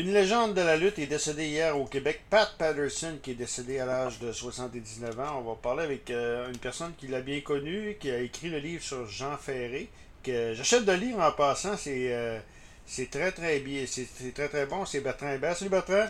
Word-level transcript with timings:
Une 0.00 0.14
légende 0.14 0.54
de 0.54 0.62
la 0.62 0.78
lutte 0.78 0.98
est 0.98 1.06
décédée 1.06 1.44
hier 1.48 1.78
au 1.78 1.84
Québec. 1.84 2.22
Pat 2.30 2.48
Patterson, 2.58 3.18
qui 3.22 3.32
est 3.32 3.34
décédé 3.34 3.80
à 3.80 3.84
l'âge 3.84 4.18
de 4.18 4.32
79 4.32 5.20
ans. 5.20 5.42
On 5.44 5.50
va 5.50 5.56
parler 5.56 5.82
avec 5.82 6.10
euh, 6.10 6.48
une 6.48 6.56
personne 6.56 6.92
qui 6.96 7.06
l'a 7.06 7.20
bien 7.20 7.42
connu, 7.42 7.98
qui 8.00 8.10
a 8.10 8.18
écrit 8.18 8.48
le 8.48 8.56
livre 8.60 8.82
sur 8.82 9.04
Jean 9.06 9.36
Ferré, 9.36 9.90
que 10.24 10.54
j'achète 10.54 10.86
de 10.86 10.92
lire 10.92 11.18
en 11.18 11.30
passant. 11.32 11.76
C'est 11.76 12.14
euh, 12.14 12.38
c'est 12.86 13.10
très 13.10 13.30
très 13.30 13.58
bien. 13.60 13.84
C'est 13.86 14.32
très 14.32 14.48
très 14.48 14.64
bon. 14.64 14.86
C'est 14.86 15.00
Bertrand 15.02 15.32
Hébert. 15.34 15.54
Salut 15.54 15.70
Bertrand. 15.70 16.06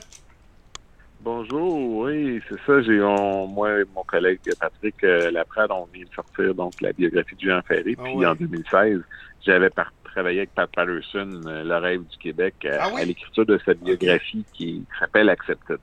Bonjour, 1.23 1.99
oui, 2.05 2.41
c'est 2.49 2.61
ça. 2.65 2.81
J'ai 2.83 2.97
moi 3.01 3.81
et 3.81 3.85
mon 3.93 4.05
collègue 4.05 4.39
Patrick 4.61 5.03
euh, 5.03 5.33
Laprade, 5.33 5.73
on 5.73 5.87
vient 5.93 6.05
de 6.05 6.15
sortir 6.15 6.55
donc 6.55 6.75
la 6.81 6.93
biographie 6.93 7.35
de 7.35 7.41
Jean 7.41 7.61
Ferré. 7.63 7.97
Ah 7.99 8.03
puis 8.05 8.25
en 8.25 8.37
2016, 8.37 9.01
j'avais 9.45 9.71
par- 9.71 9.93
travaillé 10.13 10.39
avec 10.41 10.55
Pat 10.55 10.71
Patterson, 10.71 11.41
euh, 11.47 11.65
le 11.65 11.77
rêve 11.77 12.03
du 12.03 12.17
Québec, 12.19 12.55
euh, 12.65 12.79
Ah 12.81 12.91
oui? 12.93 13.01
à 13.03 13.05
l'écriture 13.05 13.47
de 13.47 13.59
cette 13.65 13.81
biographie 13.81 14.45
qui 14.53 14.85
s'appelle 14.99 15.29
Accepted. 15.29 15.79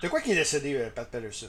C'est 0.00 0.08
quoi 0.08 0.20
qui 0.20 0.32
est 0.32 0.36
décédé, 0.36 0.76
euh, 0.76 0.88
Pat 0.94 1.08
Patterson? 1.10 1.48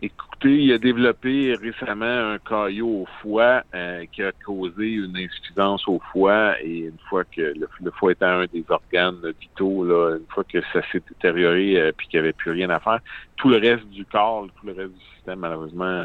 Écoutez, 0.00 0.62
il 0.62 0.72
a 0.72 0.78
développé 0.78 1.54
récemment 1.60 2.04
un 2.34 2.38
caillot 2.38 2.86
au 3.02 3.06
foie 3.20 3.64
euh, 3.74 4.04
qui 4.12 4.22
a 4.22 4.30
causé 4.46 4.92
une 4.92 5.16
insuffisance 5.16 5.88
au 5.88 6.00
foie 6.12 6.54
et 6.62 6.82
une 6.82 6.98
fois 7.08 7.24
que 7.24 7.40
le, 7.40 7.68
le 7.82 7.90
foie 7.90 8.12
étant 8.12 8.26
un 8.26 8.46
des 8.46 8.64
organes 8.68 9.20
vitaux, 9.40 9.84
là, 9.84 10.16
une 10.18 10.26
fois 10.32 10.44
que 10.44 10.60
ça 10.72 10.82
s'est 10.92 11.02
détérioré 11.08 11.80
euh, 11.80 11.90
puis 11.96 12.06
qu'il 12.06 12.20
n'y 12.20 12.26
avait 12.26 12.32
plus 12.32 12.52
rien 12.52 12.70
à 12.70 12.78
faire, 12.78 13.00
tout 13.38 13.48
le 13.48 13.56
reste 13.56 13.86
du 13.88 14.04
corps, 14.04 14.46
tout 14.60 14.66
le 14.68 14.72
reste 14.74 14.92
du 14.92 15.04
système 15.16 15.40
malheureusement 15.40 16.04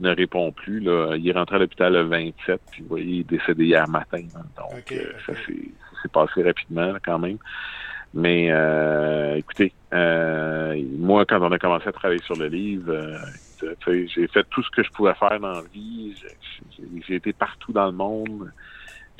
ne 0.00 0.14
répond 0.14 0.50
plus. 0.52 0.80
Là. 0.80 1.14
Il 1.16 1.28
est 1.28 1.32
rentré 1.32 1.56
à 1.56 1.58
l'hôpital 1.58 1.92
le 1.92 2.02
27 2.02 2.60
puis 2.70 2.82
vous 2.82 2.88
voyez, 2.88 3.06
il 3.06 3.20
est 3.20 3.30
décédé 3.30 3.64
hier 3.66 3.88
matin. 3.88 4.22
hein. 4.36 4.40
donc 4.56 4.92
euh, 4.92 5.12
ça 5.26 5.32
s'est 5.46 5.70
ça 6.02 6.08
passé 6.12 6.42
rapidement 6.42 6.92
là, 6.92 6.98
quand 7.04 7.18
même. 7.18 7.36
Mais 8.12 8.48
euh, 8.50 9.36
écoutez, 9.36 9.72
euh, 9.92 10.82
moi, 10.98 11.24
quand 11.26 11.40
on 11.40 11.52
a 11.52 11.58
commencé 11.58 11.86
à 11.88 11.92
travailler 11.92 12.22
sur 12.22 12.34
le 12.36 12.48
livre, 12.48 12.90
euh, 12.92 13.18
j'ai 13.86 14.26
fait 14.26 14.44
tout 14.50 14.62
ce 14.64 14.70
que 14.70 14.82
je 14.82 14.90
pouvais 14.90 15.14
faire 15.14 15.38
dans 15.38 15.52
la 15.52 15.62
vie. 15.72 16.14
J'ai- 17.06 17.14
été 17.14 17.32
partout 17.32 17.72
dans 17.72 17.86
le 17.86 17.92
monde. 17.92 18.50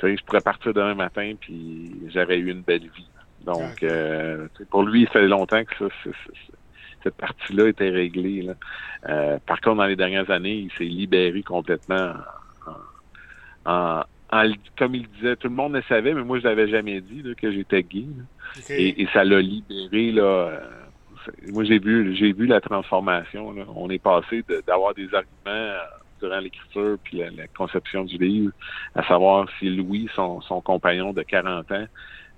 Je 0.03 0.15
pourrais 0.25 0.41
partir 0.41 0.73
demain 0.73 0.95
matin, 0.95 1.33
puis 1.39 1.91
j'aurais 2.13 2.37
eu 2.39 2.49
une 2.51 2.61
belle 2.61 2.81
vie. 2.95 3.07
Donc, 3.45 3.83
euh, 3.83 4.47
pour 4.71 4.83
lui, 4.83 5.01
il 5.03 5.07
fait 5.07 5.27
longtemps 5.27 5.63
que 5.63 5.75
ça, 5.77 5.85
c'est- 6.03 6.11
c'est- 6.25 6.53
cette 7.03 7.15
partie-là 7.15 7.67
était 7.69 7.89
réglée. 7.89 8.41
Là. 8.43 8.53
Euh, 9.09 9.39
par 9.45 9.59
contre, 9.61 9.77
dans 9.77 9.85
les 9.85 9.95
dernières 9.95 10.29
années, 10.29 10.55
il 10.55 10.71
s'est 10.77 10.83
libéré 10.85 11.43
complètement 11.43 12.13
en, 13.65 13.71
en- 13.71 14.03
en- 14.31 14.53
comme 14.77 14.95
il 14.95 15.07
disait, 15.09 15.35
tout 15.35 15.47
le 15.49 15.55
monde 15.55 15.73
le 15.73 15.81
savait, 15.83 16.13
mais 16.13 16.23
moi, 16.23 16.39
je 16.39 16.43
l'avais 16.45 16.67
jamais 16.69 17.01
dit 17.01 17.21
là, 17.21 17.33
que 17.35 17.51
j'étais 17.51 17.83
gay. 17.83 18.05
Et, 18.69 19.01
et 19.01 19.07
ça 19.13 19.23
l'a 19.23 19.41
libéré 19.41 20.11
là. 20.11 20.21
euh, 20.23 20.59
moi 21.51 21.63
j'ai 21.63 21.77
vu 21.77 22.15
j'ai 22.15 22.33
vu 22.33 22.47
la 22.47 22.59
transformation. 22.61 23.51
Là. 23.53 23.63
On 23.75 23.89
est 23.89 23.99
passé 24.01 24.43
de- 24.49 24.63
d'avoir 24.65 24.93
des 24.95 25.05
arguments 25.13 25.27
euh, 25.47 25.77
durant 26.21 26.39
l'écriture 26.39 26.97
puis 27.03 27.17
la, 27.19 27.29
la 27.31 27.47
conception 27.47 28.03
du 28.05 28.17
livre, 28.17 28.51
à 28.95 29.03
savoir 29.07 29.47
si 29.59 29.69
Louis, 29.69 30.09
son, 30.15 30.41
son 30.41 30.61
compagnon 30.61 31.13
de 31.13 31.21
40 31.23 31.71
ans, 31.71 31.85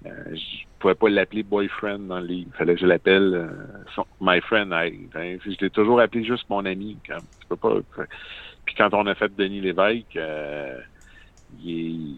euh, 0.05 0.35
je 0.35 0.63
pouvais 0.79 0.95
pas 0.95 1.09
l'appeler 1.09 1.43
boyfriend 1.43 1.99
dans 1.99 2.19
le 2.19 2.25
livre. 2.27 2.51
Fallait 2.57 2.75
que 2.75 2.81
je 2.81 2.85
l'appelle 2.85 3.31
euh, 3.33 3.47
son- 3.95 4.05
my 4.21 4.41
friend. 4.41 4.71
Hein. 4.73 4.89
je 5.13 5.55
l'ai 5.61 5.69
toujours 5.69 5.99
appelé 6.01 6.23
juste 6.23 6.49
mon 6.49 6.65
ami. 6.65 6.97
Comme, 7.07 7.23
tu 7.39 7.47
peux 7.47 7.55
pas. 7.55 7.75
Puis 8.65 8.75
quand 8.75 8.93
on 8.93 9.05
a 9.07 9.15
fait 9.15 9.33
Denis 9.35 9.61
Lévesque, 9.61 10.15
euh, 10.15 10.77
il, 11.63 12.17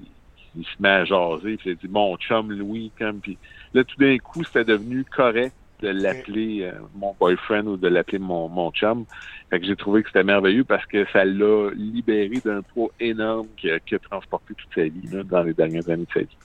il 0.57 0.63
se 0.63 0.81
met 0.81 0.89
à 0.89 1.05
jaser, 1.05 1.57
il 1.65 1.71
a 1.71 1.75
dit 1.75 1.87
mon 1.89 2.15
chum 2.17 2.51
Louis, 2.51 2.91
comme 2.97 3.19
puis 3.19 3.37
là 3.73 3.83
tout 3.83 3.97
d'un 3.99 4.17
coup 4.17 4.43
c'était 4.43 4.63
devenu 4.65 5.03
correct 5.05 5.53
de 5.81 5.89
l'appeler 5.89 6.61
euh, 6.63 6.71
mon 6.95 7.13
boyfriend 7.19 7.67
ou 7.67 7.75
de 7.77 7.87
l'appeler 7.89 8.19
mon, 8.19 8.47
mon 8.47 8.71
chum. 8.71 9.05
Fait 9.49 9.59
que 9.59 9.65
j'ai 9.65 9.75
trouvé 9.75 10.01
que 10.03 10.07
c'était 10.09 10.23
merveilleux 10.23 10.63
parce 10.63 10.85
que 10.85 11.05
ça 11.11 11.25
l'a 11.25 11.69
libéré 11.75 12.39
d'un 12.43 12.61
poids 12.61 12.89
énorme 12.99 13.47
qu'il 13.57 13.71
a, 13.71 13.75
a 13.75 13.99
transporté 13.99 14.53
toute 14.53 14.73
sa 14.73 14.83
vie 14.83 15.07
là, 15.11 15.23
dans 15.23 15.43
les 15.43 15.53
dernières 15.53 15.87
années 15.89 16.05
de 16.05 16.13
sa 16.13 16.21
vie. 16.21 16.37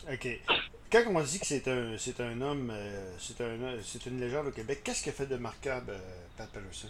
Quand 0.92 1.02
on 1.14 1.20
dit 1.20 1.38
que 1.38 1.46
c'est 1.46 1.68
un, 1.68 1.96
c'est 1.98 2.20
un 2.20 2.40
homme, 2.40 2.70
euh, 2.72 3.12
c'est 3.18 3.40
un, 3.42 3.56
c'est 3.82 4.06
une 4.06 4.18
légende 4.20 4.48
au 4.48 4.50
Québec, 4.50 4.80
qu'est-ce 4.84 5.02
qu'il 5.02 5.10
a 5.10 5.14
fait 5.14 5.26
de 5.26 5.34
remarquable, 5.36 5.90
euh, 5.90 5.98
Pat 6.36 6.48
Patterson? 6.50 6.88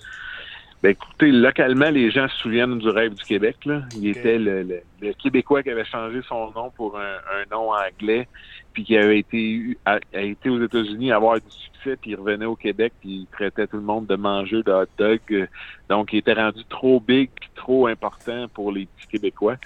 Ben 0.83 0.93
écoutez, 0.93 1.31
localement, 1.31 1.91
les 1.91 2.10
gens 2.10 2.27
se 2.28 2.37
souviennent 2.39 2.78
du 2.78 2.89
rêve 2.89 3.12
du 3.12 3.22
Québec. 3.25 3.56
Là. 3.66 3.83
Il 3.94 4.06
était 4.09 4.39
le, 4.39 4.62
le- 4.62 4.81
le 5.03 5.12
Québécois 5.12 5.62
qui 5.62 5.69
avait 5.69 5.84
changé 5.84 6.22
son 6.27 6.50
nom 6.53 6.71
pour 6.71 6.99
un, 6.99 7.16
un 7.16 7.44
nom 7.55 7.71
anglais, 7.72 8.27
puis 8.72 8.84
qui 8.84 8.97
avait 8.97 9.19
été 9.19 9.37
eu- 9.37 9.77
a, 9.84 9.99
a 10.15 10.21
été 10.22 10.49
aux 10.49 10.65
États-Unis 10.65 11.12
avoir 11.12 11.34
du 11.39 11.50
succès, 11.50 11.97
puis 11.97 12.12
il 12.12 12.16
revenait 12.16 12.47
au 12.47 12.56
Québec, 12.56 12.94
puis 13.00 13.10
il 13.10 13.27
traitait 13.31 13.66
tout 13.66 13.77
le 13.77 13.83
monde 13.83 14.06
de 14.06 14.16
mangeux 14.16 14.62
de 14.62 14.72
hot 14.72 14.87
dog. 14.97 15.21
Euh, 15.33 15.47
Donc, 15.91 16.15
il 16.15 16.21
était 16.21 16.33
rendu 16.33 16.65
trop 16.71 16.99
big, 16.99 17.28
trop 17.55 17.87
important 17.87 18.49
pour 18.49 18.72
les 18.72 18.87
petits 18.87 19.09
Québécois. 19.09 19.56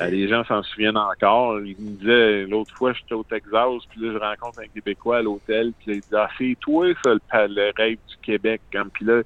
Euh, 0.00 0.06
les 0.10 0.28
gens 0.28 0.44
s'en 0.44 0.62
souviennent 0.62 0.96
encore. 0.96 1.60
Il 1.60 1.76
me 1.78 1.90
disait 1.96 2.46
l'autre 2.46 2.74
fois, 2.76 2.92
j'étais 2.92 3.14
au 3.14 3.24
Texas, 3.24 3.82
puis 3.90 4.00
là, 4.00 4.12
je 4.12 4.18
rencontre 4.18 4.60
un 4.60 4.68
Québécois 4.68 5.18
à 5.18 5.22
l'hôtel, 5.22 5.72
puis 5.78 5.90
là, 5.90 5.94
il 5.94 6.00
dit 6.00 6.16
Ah, 6.16 6.28
c'est 6.38 6.56
toi, 6.60 6.86
ça, 7.04 7.14
le, 7.14 7.54
le 7.54 7.72
rêve 7.76 7.98
du 8.08 8.16
Québec. 8.22 8.60
Comme, 8.72 8.90
puis 8.90 9.04
là, 9.04 9.22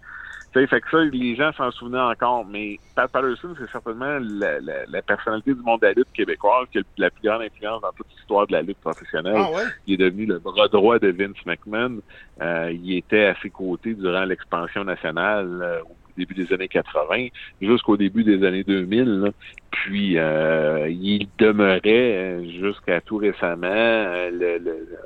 fait 0.54 0.80
que 0.80 0.90
ça, 0.90 0.98
les 0.98 1.34
gens 1.34 1.52
s'en 1.52 1.70
souvenaient 1.72 1.98
encore. 1.98 2.46
Mais 2.46 2.78
Pat 2.94 3.10
Patterson, 3.10 3.54
c'est 3.58 3.70
certainement 3.70 4.18
la, 4.20 4.60
la, 4.60 4.86
la 4.86 5.02
personnalité 5.02 5.52
du 5.52 5.60
monde 5.60 5.80
de 5.80 5.86
la 5.86 5.92
lutte 5.92 6.12
québécoise 6.14 6.66
qui 6.70 6.78
a 6.78 6.82
la 6.96 7.10
plus 7.10 7.28
grande 7.28 7.42
influence 7.42 7.82
dans 7.82 7.92
toute 7.92 8.06
l'histoire 8.16 8.46
de 8.46 8.52
la 8.52 8.62
lutte 8.62 8.78
professionnelle. 8.78 9.34
Ah 9.36 9.50
ouais? 9.50 9.64
Il 9.86 9.94
est 9.94 10.04
devenu 10.04 10.26
le 10.26 10.38
bras 10.38 10.68
droit 10.68 10.98
de 10.98 11.08
Vince 11.08 11.44
McMahon. 11.44 11.98
Euh, 12.40 12.72
il 12.72 12.96
était 12.96 13.26
à 13.26 13.34
ses 13.42 13.50
côtés 13.50 13.94
durant 13.94 14.24
l'expansion 14.24 14.84
nationale 14.84 15.60
euh, 15.62 15.80
au 15.82 15.96
début 16.16 16.34
des 16.34 16.52
années 16.52 16.68
80 16.68 17.28
jusqu'au 17.60 17.96
début 17.96 18.24
des 18.24 18.44
années 18.46 18.64
2000. 18.64 19.04
là. 19.04 19.30
Puis 19.70 20.18
euh, 20.18 20.88
il 20.88 21.28
demeurait 21.38 21.80
euh, 21.84 22.44
jusqu'à 22.60 23.00
tout 23.00 23.16
récemment 23.16 23.66
euh, 23.66 24.58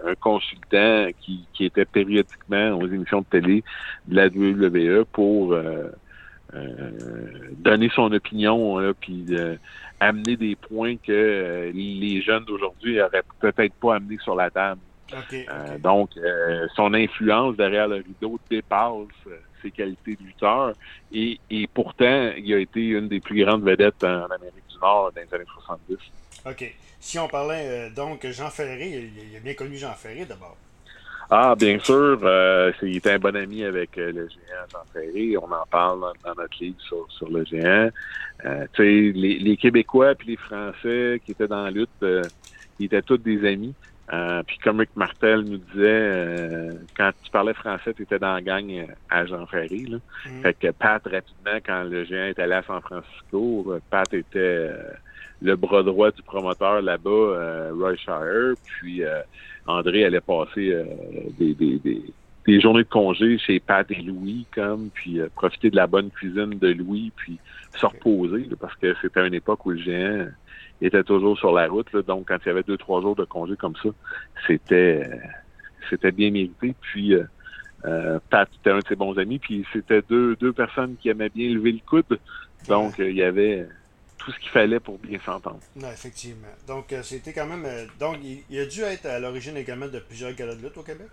un 0.07 0.15
consultant 0.15 1.09
qui, 1.21 1.47
était 1.61 1.85
périodiquement 1.85 2.79
aux 2.79 2.87
émissions 2.87 3.21
de 3.21 3.27
télé 3.27 3.65
de 4.07 4.17
la 4.17 4.27
WWE 4.29 5.05
pour 5.05 5.55
euh, 5.55 5.89
euh, 6.55 6.91
donner 7.59 7.91
son 7.95 8.11
opinion 8.13 8.79
là, 8.79 8.93
puis 8.99 9.27
euh, 9.31 9.57
amener 10.01 10.37
des 10.37 10.57
points 10.57 10.97
que 10.97 11.71
les 11.75 12.23
jeunes 12.23 12.45
d'aujourd'hui 12.45 13.01
auraient 13.03 13.23
peut-être 13.41 13.75
pas 13.75 13.97
amené 13.97 14.17
sur 14.23 14.35
la 14.35 14.49
table. 14.51 14.81
Euh, 15.13 15.79
donc, 15.79 16.11
euh, 16.17 16.67
son 16.75 16.93
influence 16.95 17.57
derrière 17.57 17.89
le 17.89 17.97
rideau 17.97 18.39
dépasse 18.51 18.93
euh, 19.27 19.39
ses 19.63 19.71
qualités 19.71 20.17
de 20.17 20.23
lutteur 20.23 20.73
et, 21.13 21.41
et 21.51 21.67
pourtant, 21.67 22.31
il 22.37 22.53
a 22.53 22.59
été 22.59 22.81
une 22.81 23.09
des 23.09 23.21
plus 23.21 23.45
grandes 23.45 23.65
vedettes 23.65 24.05
en 24.05 24.27
Amérique 24.27 24.69
du 24.69 24.79
Nord 24.81 25.13
dans 25.15 25.21
les 25.21 25.35
années 25.35 25.51
70. 25.67 25.97
OK. 26.47 26.75
Si 27.01 27.19
on 27.19 27.29
parlait 27.29 27.65
euh, 27.67 27.91
donc 27.91 28.27
Jean 28.27 28.51
Ferré, 28.51 28.89
il, 28.89 29.31
il 29.31 29.37
a 29.37 29.41
bien 29.41 29.55
connu 29.55 29.77
Jean 29.77 29.95
Ferré 29.95 30.25
d'abord. 30.25 30.57
Ah, 31.31 31.55
bien 31.55 31.79
sûr, 31.79 32.19
euh, 32.23 32.73
il 32.83 32.97
était 32.97 33.13
un 33.13 33.19
bon 33.19 33.37
ami 33.37 33.63
avec 33.63 33.99
euh, 33.99 34.13
le 34.13 34.29
géant 34.29 34.67
Jean 34.73 34.85
Ferré. 34.93 35.37
On 35.37 35.53
en 35.53 35.67
parle 35.71 36.01
dans, 36.01 36.13
dans 36.25 36.43
notre 36.43 36.57
livre 36.61 36.81
sur, 36.81 37.07
sur 37.11 37.29
le 37.29 37.45
géant. 37.45 37.91
Tu 38.43 38.49
sais, 38.77 39.13
les, 39.15 39.39
les 39.39 39.57
Québécois 39.57 40.15
puis 40.15 40.29
les 40.29 40.37
Français 40.37 41.21
qui 41.25 41.33
étaient 41.33 41.49
dans 41.49 41.65
la 41.65 41.71
lutte, 41.71 42.05
ils 42.79 42.87
étaient 42.87 43.03
tous 43.03 43.19
des 43.19 43.47
amis. 43.47 43.75
Euh, 44.13 44.43
puis 44.47 44.59
comme 44.59 44.81
Rick 44.81 44.97
Martel 44.97 45.41
nous 45.41 45.59
disait, 45.59 45.85
euh, 45.87 46.73
quand 46.97 47.11
tu 47.23 47.31
parlais 47.31 47.53
français, 47.53 47.93
tu 47.93 48.03
étais 48.03 48.19
dans 48.19 48.35
la 48.35 48.41
gang 48.41 48.71
euh, 48.71 48.87
à 49.11 49.27
Jean 49.27 49.47
Ferré. 49.47 49.85
Là. 49.87 49.99
Mhm. 50.27 50.43
Fait 50.43 50.55
que 50.55 50.71
Pat, 50.71 51.03
rapidement, 51.05 51.59
quand 51.65 51.85
le 51.85 52.05
géant 52.05 52.25
est 52.25 52.39
allé 52.39 52.55
à 52.55 52.63
San 52.63 52.81
Francisco, 52.81 53.67
euh, 53.69 53.81
Pat 53.91 54.13
était 54.15 54.39
euh, 54.39 54.93
le 55.43 55.57
bras 55.57 55.83
droit 55.83 56.11
du 56.11 56.23
promoteur 56.23 56.81
là-bas, 56.81 57.11
euh, 57.11 57.73
Roy 57.75 57.97
Shire. 57.97 58.55
Puis 58.65 59.05
euh, 59.05 59.21
André 59.67 60.05
allait 60.05 60.23
passer 60.23 60.73
euh, 60.73 60.85
des, 61.39 61.53
des, 61.53 61.79
des, 61.79 62.03
des 62.47 62.61
journées 62.63 62.85
de 62.85 62.89
congé 62.89 63.37
chez 63.37 63.61
Pat 63.61 63.89
et 63.91 64.01
Louis, 64.01 64.47
comme, 64.55 64.89
puis 64.89 65.21
euh, 65.21 65.29
profiter 65.35 65.69
de 65.69 65.77
la 65.77 65.87
bonne 65.87 66.11
cuisine 66.11 66.59
de 66.59 66.69
Louis, 66.69 67.13
puis 67.15 67.39
se 67.79 67.85
reposer, 67.85 68.47
là, 68.49 68.57
parce 68.59 68.75
que 68.77 68.95
c'était 69.03 69.27
une 69.27 69.35
époque 69.35 69.67
où 69.67 69.71
le 69.71 69.79
géant 69.79 70.29
était 70.87 71.05
toujours 71.05 71.39
sur 71.39 71.53
la 71.53 71.69
route. 71.69 71.95
donc, 72.07 72.29
quand 72.29 72.39
il 72.45 72.49
y 72.49 72.51
avait 72.51 72.63
deux, 72.63 72.77
trois 72.77 73.01
jours 73.01 73.17
de 73.17 73.25
congé 73.25 73.57
comme 73.57 73.75
ça, 73.83 73.89
c'était 74.47 75.07
euh, 75.07 75.17
c'était 75.91 76.13
bien 76.13 76.31
mérité. 76.31 76.75
Puis 76.81 77.15
euh, 77.15 77.25
euh, 77.85 78.19
Pat 78.31 78.49
était 78.61 78.71
un 78.71 78.79
de 78.79 78.87
ses 78.89 78.97
bons 78.97 79.19
amis, 79.19 79.39
puis 79.39 79.65
c'était 79.73 80.03
deux, 80.03 80.37
deux 80.37 80.53
personnes 80.53 80.97
qui 81.01 81.09
aimaient 81.09 81.31
bien 81.31 81.49
lever 81.51 81.73
le 81.73 81.81
coude. 81.87 82.19
Donc, 82.67 82.99
euh, 83.01 83.11
il 83.11 83.17
y 83.17 83.23
avait 83.23 83.67
tout 84.19 84.33
ce 84.33 84.39
qu'il 84.41 84.51
fallait 84.51 84.81
pour 84.81 84.99
bien 84.99 85.19
s'entendre. 85.25 85.61
Non, 85.77 85.91
effectivement. 85.91 86.49
Donc, 86.67 86.95
c'était 87.03 87.33
quand 87.33 87.47
même. 87.47 87.67
donc, 87.99 88.17
il, 88.23 88.43
il 88.51 88.59
a 88.59 88.67
dû 88.67 88.81
être 88.83 89.07
à 89.07 89.19
l'origine 89.21 89.57
également 89.57 89.89
de 89.89 90.01
plusieurs 90.01 90.33
galas 90.33 90.57
de 90.57 90.63
lutte 90.63 90.77
au 90.77 90.83
Québec? 90.83 91.09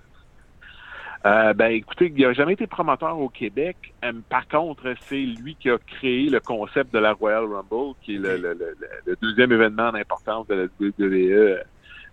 Euh, 1.25 1.53
ben, 1.53 1.71
écoutez, 1.71 2.13
il 2.15 2.21
n'a 2.23 2.33
jamais 2.33 2.53
été 2.53 2.67
promoteur 2.67 3.17
au 3.19 3.29
Québec. 3.29 3.77
Euh, 4.03 4.11
par 4.29 4.47
contre, 4.47 4.93
c'est 5.01 5.15
lui 5.21 5.55
qui 5.55 5.71
a 5.71 5.77
créé 5.79 6.29
le 6.29 6.39
concept 6.39 6.93
de 6.93 6.99
la 6.99 7.13
Royal 7.13 7.45
Rumble, 7.45 7.95
qui 8.03 8.15
est 8.15 8.19
le, 8.19 8.37
le- 8.37 8.53
le- 8.53 8.75
le 9.07 9.15
deuxième 9.21 9.51
événement 9.51 9.87
en 9.89 9.95
importance 9.95 10.45
de 10.47 10.53
la 10.53 10.65
WWE 10.79 11.63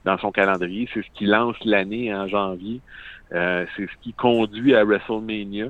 dans 0.06 0.16
son 0.18 0.32
calendrier. 0.32 0.88
C'est 0.94 1.02
ce 1.02 1.10
qui 1.14 1.26
lance 1.26 1.56
l'année 1.64 2.14
en 2.14 2.26
janvier. 2.26 2.80
c'est 3.30 3.66
ce 3.86 3.96
qui 4.02 4.14
conduit 4.14 4.74
à 4.74 4.84
WrestleMania. 4.84 5.66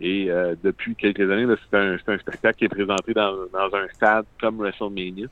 Et 0.00 0.28
depuis 0.62 0.94
quelques 0.96 1.30
années, 1.30 1.46
c'est 1.70 1.76
un, 1.78 1.96
un, 2.06 2.18
spectacle 2.18 2.58
qui 2.58 2.64
est 2.66 2.68
présenté 2.68 3.12
dans, 3.14 3.32
dans 3.52 3.74
un 3.76 3.88
stade 3.94 4.24
comme 4.40 4.56
WrestleMania. 4.58 5.26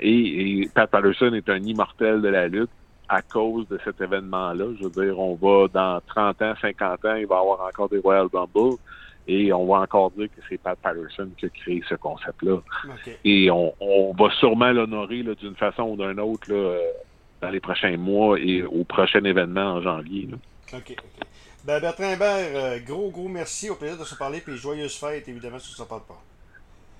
et, 0.00 0.60
et 0.62 0.68
Pat 0.74 0.88
Patterson 0.90 1.32
est 1.34 1.48
un 1.48 1.58
immortel 1.62 2.20
de 2.22 2.28
la 2.28 2.46
lutte 2.48 2.70
à 3.08 3.22
cause 3.22 3.66
de 3.68 3.78
cet 3.84 4.00
événement-là. 4.00 4.66
Je 4.78 4.84
veux 4.86 5.04
dire, 5.04 5.18
on 5.18 5.34
va 5.34 5.68
dans 5.68 6.00
30 6.06 6.42
ans, 6.42 6.54
50 6.60 7.04
ans, 7.04 7.14
il 7.14 7.26
va 7.26 7.36
y 7.36 7.38
avoir 7.38 7.66
encore 7.66 7.88
des 7.88 7.98
Royal 7.98 8.28
Rumble 8.32 8.76
et 9.28 9.52
on 9.52 9.66
va 9.66 9.80
encore 9.80 10.10
dire 10.12 10.28
que 10.28 10.40
c'est 10.48 10.58
Pat 10.58 10.78
Patterson 10.78 11.28
qui 11.36 11.46
a 11.46 11.48
créé 11.50 11.82
ce 11.88 11.94
concept-là. 11.94 12.60
Et 13.24 13.50
on, 13.50 13.74
va 14.18 14.30
sûrement 14.40 14.72
l'honorer 14.72 15.22
d'une 15.22 15.54
façon 15.54 15.82
ou 15.82 15.96
d'une 15.96 16.18
autre 16.18 16.50
là, 16.50 16.56
euh, 16.56 16.80
dans 17.42 17.50
les 17.50 17.60
prochains 17.60 17.96
mois 17.98 18.38
et 18.40 18.62
au 18.62 18.84
prochain 18.84 19.22
événement 19.22 19.74
en 19.74 19.82
janvier. 19.82 20.30
OK, 20.72 20.96
Ben 21.64 21.80
Bertrand 21.80 22.10
Hébert, 22.10 22.48
euh, 22.54 22.78
gros, 22.80 23.10
gros 23.10 23.28
merci. 23.28 23.68
Au 23.68 23.74
plaisir 23.74 23.98
de 23.98 24.04
se 24.04 24.14
parler. 24.14 24.40
Puis 24.40 24.56
joyeuse 24.56 24.96
fête, 24.96 25.28
évidemment, 25.28 25.58
si 25.58 25.74
ça 25.74 25.84
ne 25.84 25.88
parle 25.88 26.04
pas. 26.08 26.22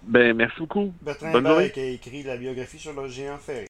Ben, 0.03 0.37
merci 0.37 0.61
beaucoup. 0.61 0.93
Bertrand 1.01 1.33
Hébert 1.35 1.73
qui 1.73 1.81
a 1.81 1.85
écrit 1.87 2.23
la 2.23 2.37
biographie 2.37 2.79
sur 2.79 2.93
le 2.93 3.09
géant 3.09 3.39
ferré. 3.39 3.67